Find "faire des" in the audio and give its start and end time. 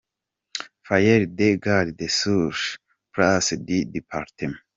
0.81-1.59